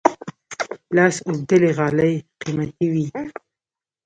[0.95, 3.05] لاس اوبدلي غالۍ قیمتي وي.